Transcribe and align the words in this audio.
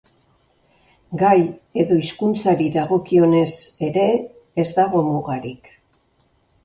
Gai 1.23 1.41
edo 1.83 1.97
hizkuntzari 1.99 2.71
dagokionez 2.77 3.53
ere 3.89 4.07
ez 4.65 4.69
dago 4.79 5.05
mugarik. 5.11 5.71